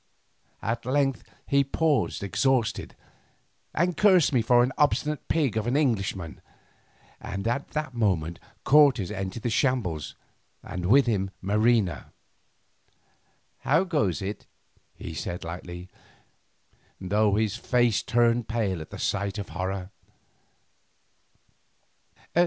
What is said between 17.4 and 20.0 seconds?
face turned pale at the sight of horror.